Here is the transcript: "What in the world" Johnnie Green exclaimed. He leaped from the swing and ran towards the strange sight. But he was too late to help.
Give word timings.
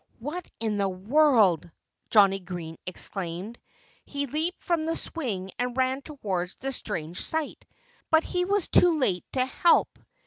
"What 0.17 0.49
in 0.59 0.79
the 0.79 0.89
world" 0.89 1.69
Johnnie 2.09 2.39
Green 2.39 2.79
exclaimed. 2.87 3.59
He 4.03 4.25
leaped 4.25 4.59
from 4.63 4.87
the 4.87 4.95
swing 4.95 5.51
and 5.59 5.77
ran 5.77 6.01
towards 6.01 6.55
the 6.55 6.71
strange 6.71 7.21
sight. 7.21 7.63
But 8.09 8.23
he 8.23 8.43
was 8.43 8.67
too 8.67 8.97
late 8.97 9.25
to 9.33 9.45
help. 9.45 9.99